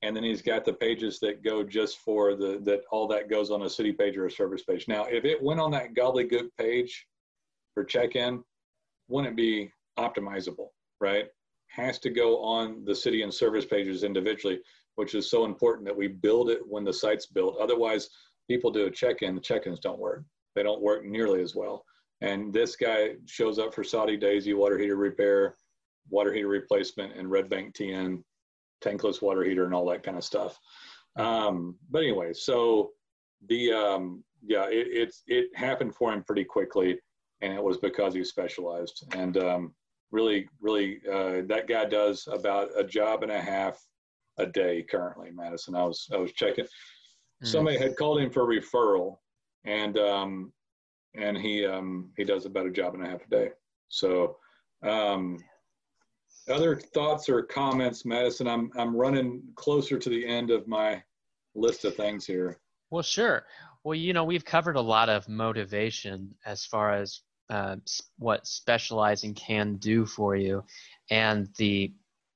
[0.02, 3.50] and then he's got the pages that go just for the that all that goes
[3.50, 4.88] on a city page or a service page.
[4.88, 7.08] Now, if it went on that gobbledygook page
[7.74, 8.44] for check-in,
[9.08, 10.70] wouldn't it be optimizable,
[11.02, 11.26] right?
[11.70, 14.60] Has to go on the city and service pages individually,
[14.96, 17.58] which is so important that we build it when the site's built.
[17.60, 18.10] Otherwise,
[18.48, 20.24] people do a check-in, the check-ins don't work.
[20.56, 21.84] They don't work nearly as well.
[22.22, 25.56] And this guy shows up for Soddy Daisy water heater repair,
[26.10, 28.24] water heater replacement, and Red Bank TN,
[28.84, 30.60] tankless water heater, and all that kind of stuff.
[31.18, 32.92] Um, but anyway, so
[33.48, 37.00] the um, yeah, it, it it happened for him pretty quickly,
[37.42, 39.04] and it was because he specialized.
[39.16, 39.74] And um,
[40.12, 43.80] really, really, uh, that guy does about a job and a half
[44.38, 45.76] a day currently, Madison.
[45.76, 46.66] I was I was checking.
[46.66, 47.48] Mm.
[47.48, 49.18] Somebody had called him for referral,
[49.66, 50.54] and um,
[51.16, 53.50] and he um, he does about a job and a half a day.
[53.90, 54.38] So,
[54.84, 55.38] um,
[56.50, 58.48] other thoughts or comments, Madison?
[58.48, 61.02] I'm I'm running closer to the end of my
[61.56, 62.60] list of things here.
[62.90, 63.46] Well, sure.
[63.84, 67.78] Well, you know, we've covered a lot of motivation as far as uh,
[68.18, 70.64] what specializing can do for you,
[71.10, 71.94] and the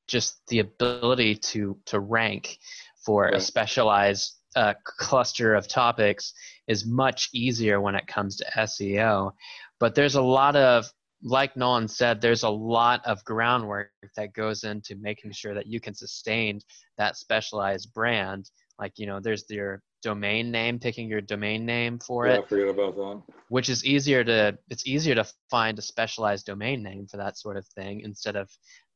[0.07, 2.57] just the ability to to rank
[3.05, 3.35] for right.
[3.35, 6.33] a specialized uh, cluster of topics
[6.67, 9.31] is much easier when it comes to SEO.
[9.79, 10.91] But there's a lot of,
[11.23, 15.79] like Nolen said, there's a lot of groundwork that goes into making sure that you
[15.79, 16.59] can sustain
[16.97, 18.49] that specialized brand.
[18.79, 22.43] Like, you know, there's your domain name, picking your domain name for yeah, it.
[22.43, 23.21] I forget about that.
[23.49, 27.57] Which is easier to, it's easier to find a specialized domain name for that sort
[27.57, 28.49] of thing instead of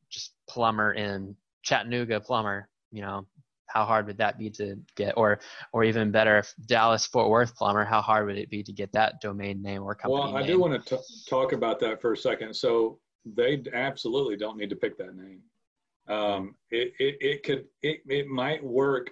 [0.09, 3.27] just plumber in Chattanooga plumber, you know,
[3.67, 5.39] how hard would that be to get or
[5.73, 8.91] or even better if dallas fort worth plumber how hard would it be to get
[8.91, 10.47] that domain name or company well i name?
[10.47, 10.99] do want to
[11.30, 15.39] talk about that for a second so they absolutely don't need to pick that name
[16.08, 19.10] um, it, it, it could it, it might work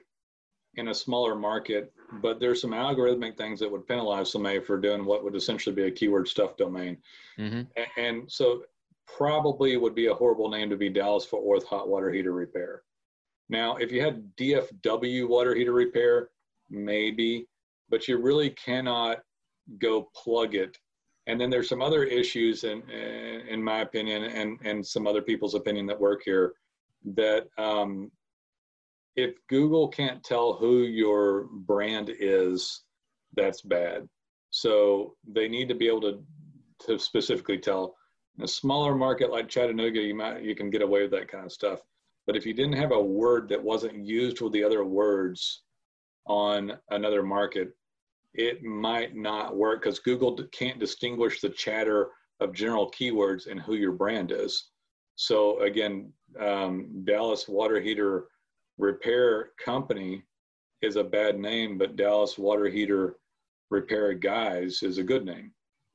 [0.75, 5.03] in a smaller market but there's some algorithmic things that would penalize somebody for doing
[5.05, 6.97] what would essentially be a keyword stuff domain
[7.39, 7.61] mm-hmm.
[7.75, 8.63] and, and so
[9.07, 12.83] probably would be a horrible name to be dallas fort worth hot water heater repair
[13.53, 16.29] now, if you had DFW water heater repair,
[16.69, 17.45] maybe,
[17.89, 19.19] but you really cannot
[19.77, 20.77] go plug it.
[21.27, 25.53] And then there's some other issues, in, in my opinion, and, and some other people's
[25.53, 26.53] opinion that work here,
[27.15, 28.11] that um,
[29.15, 32.81] if Google can't tell who your brand is,
[33.35, 34.09] that's bad.
[34.49, 36.23] So they need to be able to,
[36.87, 37.95] to specifically tell.
[38.37, 41.45] In a smaller market like Chattanooga, you might you can get away with that kind
[41.45, 41.81] of stuff.
[42.25, 45.63] But if you didn't have a word that wasn't used with the other words
[46.25, 47.75] on another market,
[48.33, 52.09] it might not work because Google can't distinguish the chatter
[52.39, 54.69] of general keywords and who your brand is.
[55.15, 58.25] So again, um, Dallas Water Heater
[58.77, 60.23] Repair Company
[60.81, 63.17] is a bad name, but Dallas Water Heater
[63.69, 65.51] Repair Guys is a good name.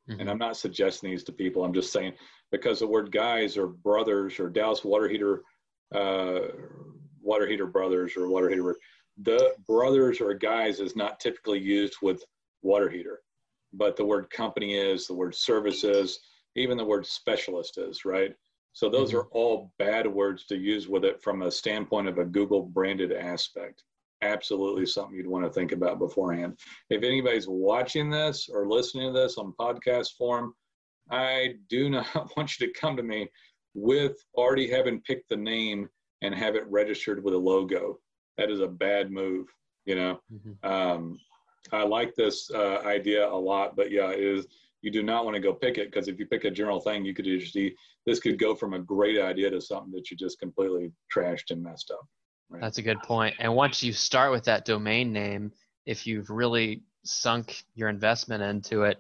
[0.09, 0.21] Mm-hmm.
[0.21, 1.65] And I'm not suggesting these to people.
[1.65, 2.13] I'm just saying
[2.53, 5.43] because the word guys or brothers or Dallas Water Heater
[5.95, 6.41] uh,
[7.23, 8.77] water heater brothers or water heater.
[9.23, 12.23] The brothers or guys is not typically used with
[12.63, 13.21] water heater,
[13.73, 16.21] but the word company is, the word services,
[16.57, 18.35] even the word specialist is, right?
[18.73, 19.19] So those mm-hmm.
[19.19, 23.13] are all bad words to use with it from a standpoint of a Google branded
[23.13, 23.83] aspect.
[24.23, 26.59] Absolutely something you'd want to think about beforehand.
[26.91, 30.55] If anybody's watching this or listening to this on podcast form,
[31.11, 33.29] I do not want you to come to me
[33.81, 35.89] with already having picked the name
[36.23, 37.99] and have it registered with a logo.
[38.37, 39.47] That is a bad move,
[39.85, 40.21] you know.
[40.33, 40.71] Mm-hmm.
[40.71, 41.19] Um,
[41.73, 44.47] I like this uh, idea a lot, but yeah, it is.
[44.81, 47.05] You do not want to go pick it because if you pick a general thing,
[47.05, 47.75] you could just see
[48.07, 51.63] this could go from a great idea to something that you just completely trashed and
[51.63, 52.07] messed up.
[52.49, 52.63] Right?
[52.63, 53.35] That's a good point.
[53.41, 55.53] And once you start with that domain name,
[55.85, 58.99] if you've really sunk your investment into it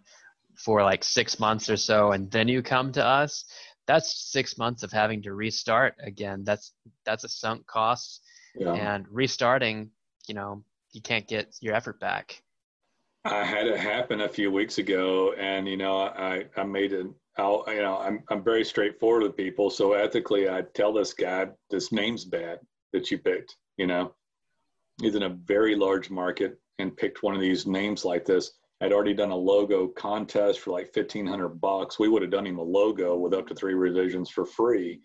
[0.56, 3.44] for like six months or so, and then you come to us,
[3.88, 6.44] that's six months of having to restart again.
[6.44, 6.72] That's
[7.04, 8.22] that's a sunk cost,
[8.54, 8.74] yeah.
[8.74, 9.90] and restarting,
[10.28, 12.42] you know, you can't get your effort back.
[13.24, 17.06] I had it happen a few weeks ago, and you know, I I made it.
[17.38, 19.70] I'll, you know, I'm I'm very straightforward with people.
[19.70, 22.60] So ethically, I tell this guy this name's bad
[22.92, 23.56] that you picked.
[23.78, 24.14] You know,
[25.00, 28.52] he's in a very large market and picked one of these names like this.
[28.80, 31.98] I'd already done a logo contest for like fifteen hundred bucks.
[31.98, 35.00] We would have done him a logo with up to three revisions for free,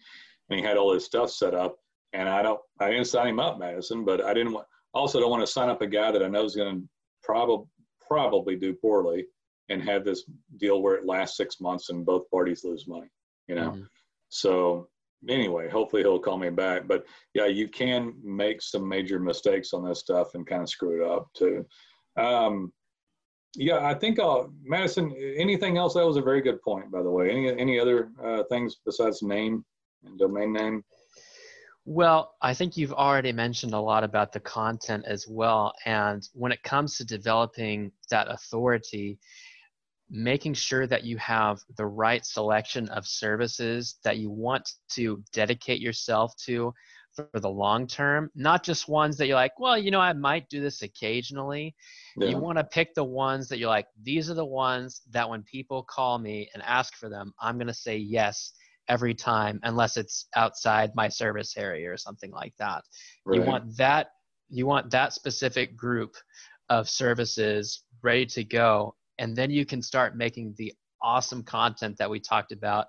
[0.49, 1.77] and he had all his stuff set up.
[2.13, 4.53] And I don't, I didn't sign him up, Madison, but I didn't.
[4.53, 6.88] Want, also, don't want to sign up a guy that I know is going to
[7.23, 7.65] probably
[8.07, 9.25] probably do poorly
[9.69, 10.23] and have this
[10.57, 13.07] deal where it lasts six months and both parties lose money.
[13.47, 13.83] You know, mm-hmm.
[14.29, 14.88] so
[15.27, 16.88] anyway, hopefully he'll call me back.
[16.88, 21.03] But yeah, you can make some major mistakes on this stuff and kind of screw
[21.03, 21.65] it up too.
[22.17, 22.71] Um,
[23.56, 25.13] yeah, I think uh, Madison.
[25.38, 25.94] Anything else?
[25.94, 27.30] That was a very good point, by the way.
[27.30, 29.64] Any any other uh, things besides name
[30.06, 30.84] and domain name?
[31.86, 35.74] Well, I think you've already mentioned a lot about the content as well.
[35.86, 39.20] And when it comes to developing that authority,
[40.10, 45.82] making sure that you have the right selection of services that you want to dedicate
[45.82, 46.74] yourself to
[47.16, 50.49] for the long term, not just ones that you're like, well, you know, I might
[50.49, 51.76] do this occasionally.
[52.18, 52.30] Yeah.
[52.30, 55.43] You want to pick the ones that you're like, these are the ones that when
[55.43, 58.53] people call me and ask for them, I'm going to say yes
[58.89, 62.84] every time, unless it's outside my service area or something like that.
[63.26, 63.39] Right.
[63.39, 64.07] You want that,
[64.49, 66.16] you want that specific group
[66.70, 72.09] of services ready to go and then you can start making the awesome content that
[72.09, 72.88] we talked about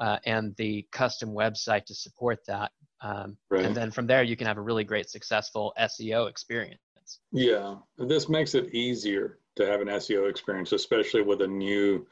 [0.00, 2.70] uh, and the custom website to support that.
[3.02, 3.64] Um, right.
[3.64, 6.80] And then from there, you can have a really great, successful SEO experience.
[7.32, 12.06] Yeah, this makes it easier to have an SEO experience, especially with a new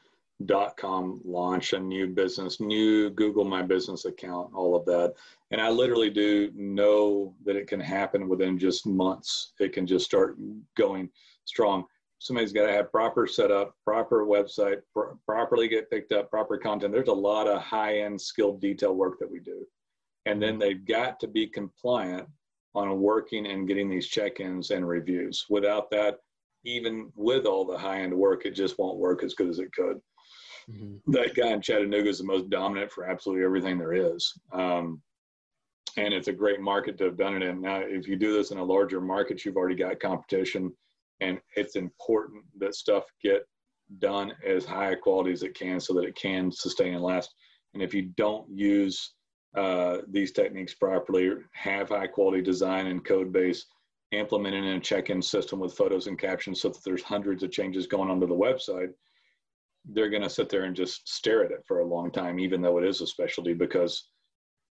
[0.45, 5.13] dot com launch, a new business, new Google My Business account, all of that.
[5.51, 9.53] And I literally do know that it can happen within just months.
[9.59, 10.37] It can just start
[10.77, 11.09] going
[11.45, 11.85] strong.
[12.19, 16.93] Somebody's got to have proper setup, proper website, pr- properly get picked up, proper content.
[16.93, 19.65] There's a lot of high end skilled detail work that we do.
[20.25, 22.27] And then they've got to be compliant
[22.75, 25.45] on working and getting these check ins and reviews.
[25.49, 26.17] Without that,
[26.63, 29.73] even with all the high end work, it just won't work as good as it
[29.73, 29.97] could.
[30.69, 31.11] Mm-hmm.
[31.11, 34.31] That guy in Chattanooga is the most dominant for absolutely everything there is.
[34.53, 35.01] Um,
[35.97, 37.61] and it's a great market to have done it in.
[37.61, 40.71] Now, if you do this in a larger market, you've already got competition,
[41.19, 43.43] and it's important that stuff get
[43.99, 47.33] done as high a quality as it can so that it can sustain and last.
[47.73, 49.13] And if you don't use
[49.55, 53.65] uh, these techniques properly, have high quality design and code base,
[54.11, 57.87] implemented in a check-in system with photos and captions so that there's hundreds of changes
[57.87, 58.89] going onto the website,
[59.85, 62.61] they're going to sit there and just stare at it for a long time, even
[62.61, 64.09] though it is a specialty, because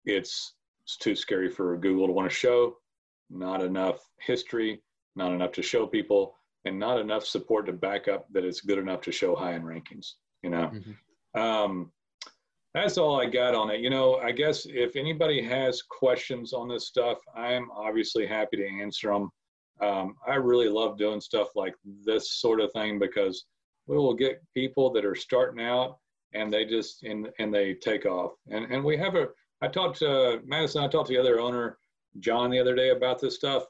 [0.05, 2.76] it's, it's too scary for Google to want to show,
[3.31, 4.83] not enough history,
[5.16, 8.79] not enough to show people, and not enough support to back up that it's good
[8.79, 10.14] enough to show high in rankings.
[10.43, 11.41] You know, mm-hmm.
[11.41, 11.93] um,
[12.83, 13.81] that's all I got on it.
[13.81, 18.68] You know, I guess if anybody has questions on this stuff, I'm obviously happy to
[18.68, 19.31] answer them.
[19.81, 21.74] Um, I really love doing stuff like
[22.05, 23.45] this sort of thing because
[23.87, 25.99] we will get people that are starting out
[26.35, 28.33] and they just and and they take off.
[28.51, 29.29] And and we have a
[29.62, 31.79] I talked to Madison, I talked to the other owner,
[32.20, 33.64] John, the other day about this stuff,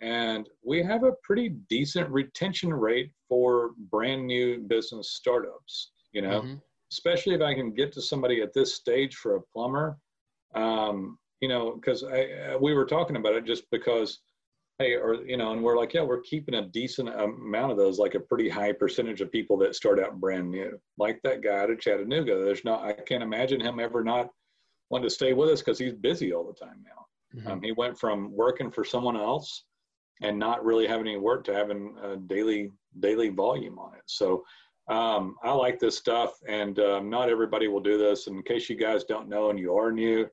[0.00, 5.92] and we have a pretty decent retention rate for brand new business startups.
[6.12, 6.54] You know, mm-hmm.
[6.92, 9.98] Especially if I can get to somebody at this stage for a plumber.
[10.54, 12.04] Um, you know, because
[12.60, 14.20] we were talking about it just because
[14.78, 17.98] hey, or you know, and we're like, yeah, we're keeping a decent amount of those,
[17.98, 21.58] like a pretty high percentage of people that start out brand new, like that guy
[21.58, 22.42] out of Chattanooga.
[22.44, 24.28] There's not, I can't imagine him ever not
[24.90, 27.40] wanting to stay with us because he's busy all the time now.
[27.40, 27.50] Mm-hmm.
[27.50, 29.64] Um, he went from working for someone else
[30.20, 32.70] and not really having any work to having a daily
[33.00, 34.02] daily volume on it.
[34.06, 34.44] So
[34.92, 38.26] um, I like this stuff, and um, not everybody will do this.
[38.26, 40.28] In case you guys don't know and you are new,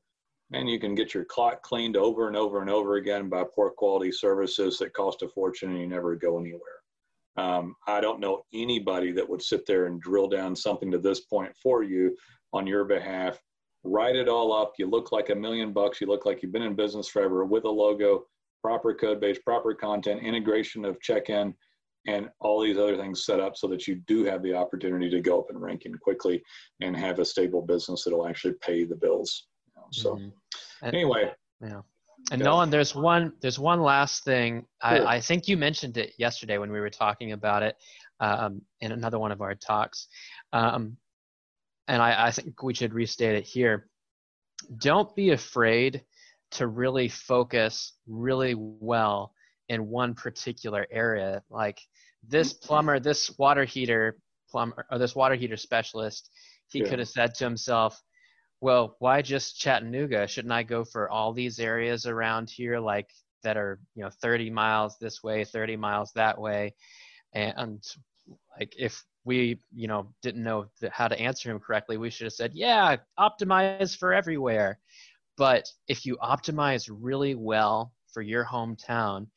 [0.52, 3.70] and you can get your clock cleaned over and over and over again by poor
[3.70, 6.62] quality services that cost a fortune and you never go anywhere.
[7.38, 11.22] Um, I don't know anybody that would sit there and drill down something to this
[11.22, 12.18] point for you
[12.52, 13.40] on your behalf,
[13.86, 14.74] write it all up.
[14.78, 16.02] You look like a million bucks.
[16.02, 18.26] You look like you've been in business forever with a logo,
[18.62, 21.54] proper code base, proper content, integration of check in,
[22.08, 25.22] and all these other things set up so that you do have the opportunity to
[25.22, 26.42] go up in ranking quickly
[26.82, 29.48] and have a stable business that'll actually pay the bills.
[29.92, 30.30] So mm-hmm.
[30.84, 31.32] and, anyway.
[31.62, 31.82] Yeah.
[32.32, 32.48] And yeah.
[32.48, 34.66] Nolen, there's one there's one last thing.
[34.82, 37.76] I, I, think you mentioned it yesterday when we were talking about it
[38.20, 40.08] um, in another one of our talks.
[40.54, 40.98] Um,
[41.88, 43.88] and I, I think we should restate it here.
[44.78, 46.04] Don't be afraid
[46.52, 49.34] to really focus really well
[49.70, 51.42] in one particular area.
[51.50, 51.80] Like
[52.28, 52.68] this mm-hmm.
[52.68, 54.18] plumber, this water heater
[54.50, 56.30] plumber, or this water heater specialist,
[56.68, 56.90] he yeah.
[56.90, 58.02] could have said to himself,
[58.62, 60.28] well, why just Chattanooga?
[60.28, 63.10] Shouldn't I go for all these areas around here, like
[63.44, 66.76] that are you know 30 miles this way, 30 miles that way,
[67.34, 67.82] and
[68.60, 72.34] like if we you know didn't know how to answer him correctly, we should have
[72.34, 74.80] said, yeah, optimize for everywhere.
[75.38, 79.28] But if you optimize really well for your hometown,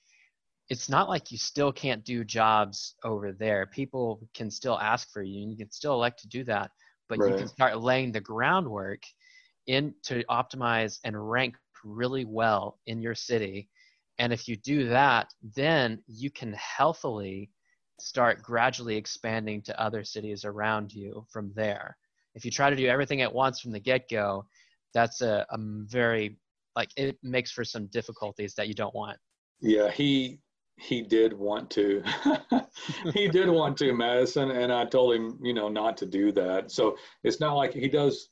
[0.73, 3.67] it's not like you still can't do jobs over there.
[3.67, 6.71] People can still ask for you, and you can still elect to do that
[7.13, 7.33] but right.
[7.33, 9.03] you can start laying the groundwork
[9.67, 13.69] in to optimize and rank really well in your city.
[14.19, 17.51] And if you do that, then you can healthily
[18.01, 21.99] start gradually expanding to other cities around you from there.
[22.35, 24.47] If you try to do everything at once from the get go,
[24.95, 26.39] that's a, a very,
[26.77, 29.19] like, it makes for some difficulties that you don't want.
[29.61, 30.41] Yeah, he
[30.77, 32.03] he did want to
[33.15, 36.71] he did want to madison and i told him you know not to do that.
[36.71, 38.29] So it's not like he does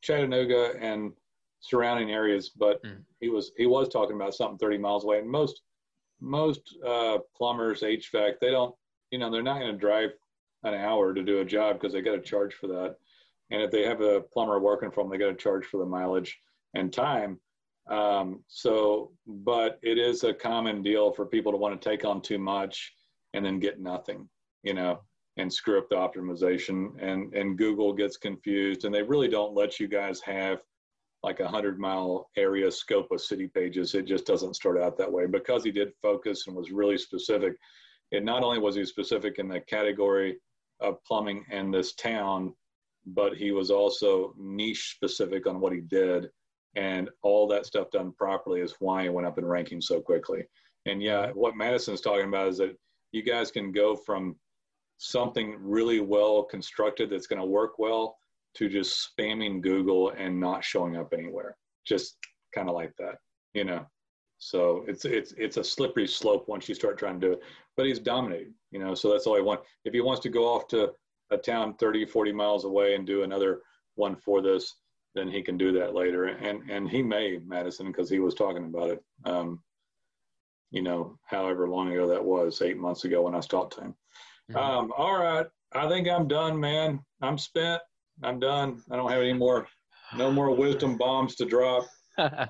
[0.00, 1.12] chattanooga and
[1.60, 2.98] surrounding areas but mm.
[3.20, 5.18] he was he was talking about something 30 miles away.
[5.18, 5.62] And most
[6.20, 8.74] most uh, plumbers hvac they don't
[9.10, 10.10] you know they're not going to drive
[10.64, 12.96] an hour to do a job because they got to charge for that.
[13.50, 15.86] And if they have a plumber working for them they got to charge for the
[15.86, 16.38] mileage
[16.74, 17.38] and time
[17.88, 22.20] um, so, but it is a common deal for people to want to take on
[22.22, 22.92] too much
[23.34, 24.28] and then get nothing,
[24.62, 25.00] you know.
[25.38, 26.90] and screw up the optimization.
[27.00, 30.58] And and google gets confused and they really don't let you guys have
[31.22, 33.94] like a hundred mile area scope of city pages.
[33.94, 35.26] It just doesn't start out that way.
[35.26, 37.54] Because he did focus and was really specific
[38.12, 40.36] and not only was he specific in the category
[40.80, 42.52] of plumbing and this town
[43.06, 46.28] but he was also niche specific on what he did
[46.74, 50.44] and all that stuff done properly is why it went up in ranking so quickly.
[50.86, 52.76] And yeah what madison's talking about is that
[53.12, 54.36] you guys can go from
[54.98, 58.16] something really well constructed that's going to work well
[58.54, 61.56] to just spamming google and not showing up anywhere.
[61.86, 62.16] Just
[62.54, 63.16] kind of like that
[63.54, 63.84] you know?
[64.38, 67.40] So it's it's it's a slippery slope once you start trying to do it
[67.76, 68.94] but he's dominating you know?
[68.94, 69.66] So that's all he wants.
[69.84, 70.92] If he wants to go off to
[71.30, 73.60] a town 30 40 miles away and do another
[73.94, 74.74] one for this
[75.14, 78.64] then he can do that later and and he may madison because he was talking
[78.64, 79.60] about it um,
[80.70, 83.94] you know however long ago that was eight months ago when i talked to him
[84.50, 84.56] mm-hmm.
[84.56, 87.80] um, all right i think i'm done man i'm spent
[88.22, 89.66] i'm done i don't have any more
[90.16, 91.86] no more wisdom bombs to drop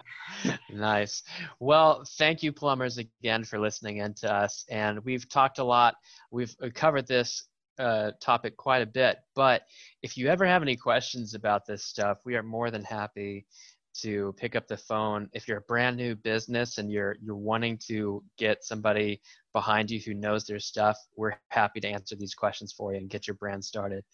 [0.73, 1.23] nice.
[1.61, 4.65] Well, thank you, plumbers, again for listening in to us.
[4.71, 5.95] And we've talked a lot.
[6.31, 7.47] We've covered this
[7.83, 9.18] uh, topic quite a bit.
[9.35, 9.62] But
[10.03, 13.47] if you ever have any questions about this stuff, we are more than happy
[13.95, 15.28] to pick up the phone.
[15.33, 19.20] If you're a brand new business and you're you're wanting to get somebody
[19.53, 23.11] behind you who knows their stuff, we're happy to answer these questions for you and
[23.11, 24.05] get your brand started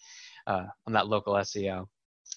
[0.47, 1.87] uh, on that local SEO.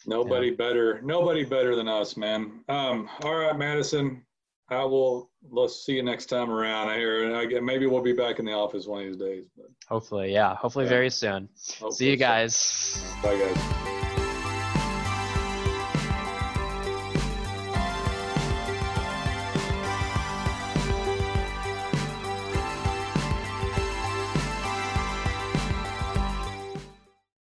[0.07, 0.55] Nobody yeah.
[0.57, 1.01] better.
[1.03, 2.61] Nobody better than us, man.
[2.69, 4.25] Um, all right, Madison.
[4.69, 5.31] I will.
[5.51, 6.89] Let's see you next time around.
[6.89, 7.35] I hear.
[7.35, 9.45] I maybe we'll be back in the office one of these days.
[9.57, 10.55] But hopefully, yeah.
[10.57, 10.91] Hopefully, yeah.
[10.91, 11.49] very soon.
[11.69, 13.03] Hopefully see you guys.
[13.23, 14.02] Bye, guys.